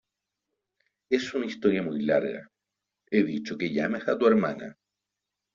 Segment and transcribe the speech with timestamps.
[1.11, 2.49] es una historia muy larga.
[3.11, 4.75] he dicho que llames a tu hermana.